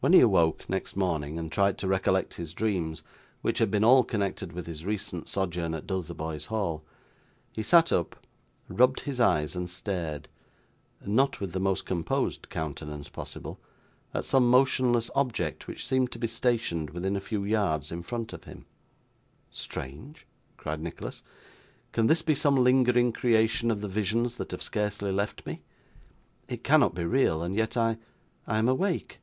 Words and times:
When 0.00 0.12
he 0.12 0.20
awoke 0.20 0.70
next 0.70 0.94
morning, 0.96 1.40
and 1.40 1.50
tried 1.50 1.76
to 1.78 1.88
recollect 1.88 2.34
his 2.34 2.54
dreams, 2.54 3.02
which 3.42 3.58
had 3.58 3.68
been 3.68 3.82
all 3.82 4.04
connected 4.04 4.52
with 4.52 4.68
his 4.68 4.84
recent 4.84 5.28
sojourn 5.28 5.74
at 5.74 5.88
Dotheboys 5.88 6.46
Hall, 6.46 6.84
he 7.52 7.64
sat 7.64 7.90
up, 7.90 8.14
rubbed 8.68 9.00
his 9.00 9.18
eyes 9.18 9.56
and 9.56 9.68
stared 9.68 10.28
not 11.04 11.40
with 11.40 11.50
the 11.50 11.58
most 11.58 11.84
composed 11.84 12.48
countenance 12.48 13.08
possible 13.08 13.58
at 14.14 14.24
some 14.24 14.48
motionless 14.48 15.10
object 15.16 15.66
which 15.66 15.84
seemed 15.84 16.12
to 16.12 16.18
be 16.20 16.28
stationed 16.28 16.90
within 16.90 17.16
a 17.16 17.20
few 17.20 17.42
yards 17.42 17.90
in 17.90 18.04
front 18.04 18.32
of 18.32 18.44
him. 18.44 18.66
'Strange!' 19.50 20.28
cried 20.56 20.80
Nicholas; 20.80 21.24
'can 21.90 22.06
this 22.06 22.22
be 22.22 22.36
some 22.36 22.54
lingering 22.54 23.10
creation 23.12 23.68
of 23.68 23.80
the 23.80 23.88
visions 23.88 24.36
that 24.36 24.52
have 24.52 24.62
scarcely 24.62 25.10
left 25.10 25.44
me! 25.44 25.62
It 26.46 26.62
cannot 26.62 26.94
be 26.94 27.02
real 27.04 27.42
and 27.42 27.56
yet 27.56 27.76
I 27.76 27.98
I 28.46 28.58
am 28.58 28.68
awake! 28.68 29.18